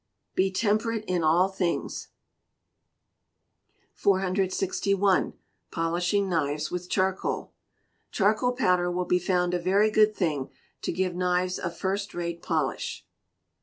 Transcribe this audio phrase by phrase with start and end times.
[0.35, 2.07] [BE TEMPERATE IN ALL THINGS.]
[3.93, 5.33] 461.
[5.69, 7.53] Polishing Knives with Charcoal.
[8.09, 10.49] Charcoal Powder will be found a very good thing
[10.81, 13.05] to give knives a first rate polish.